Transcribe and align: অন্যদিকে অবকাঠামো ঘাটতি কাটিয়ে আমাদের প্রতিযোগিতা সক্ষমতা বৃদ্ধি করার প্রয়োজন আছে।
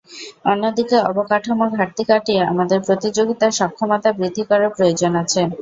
অন্যদিকে 0.45 0.97
অবকাঠামো 1.09 1.65
ঘাটতি 1.77 2.03
কাটিয়ে 2.09 2.41
আমাদের 2.51 2.79
প্রতিযোগিতা 2.87 3.47
সক্ষমতা 3.59 4.09
বৃদ্ধি 4.17 4.43
করার 4.49 4.71
প্রয়োজন 4.75 5.11
আছে। 5.23 5.41